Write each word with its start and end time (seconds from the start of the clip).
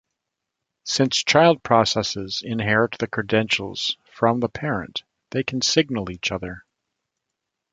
Since 0.83 1.17
child 1.17 1.61
processes 1.61 2.41
inherit 2.43 2.97
the 2.97 3.05
credentials 3.05 3.97
from 4.11 4.39
the 4.39 4.49
parent, 4.49 5.03
they 5.29 5.43
can 5.43 5.61
signal 5.61 6.09
each 6.09 6.31
other. 6.31 6.63